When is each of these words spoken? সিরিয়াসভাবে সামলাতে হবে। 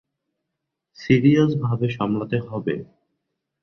সিরিয়াসভাবে 0.99 1.87
সামলাতে 1.89 2.37
হবে। 2.47 2.75